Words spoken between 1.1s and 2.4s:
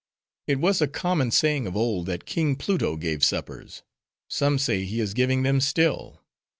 saying of old, that